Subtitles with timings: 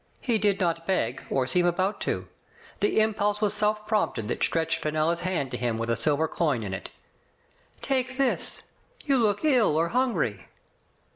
[0.19, 2.27] He did not beg, or seem about to.
[2.79, 6.63] The impulse was self prompted that stretched Fenella's hand to him with a silver coin
[6.63, 6.89] in it.
[7.83, 8.63] "Take this.
[9.05, 10.47] You look ill or hungry."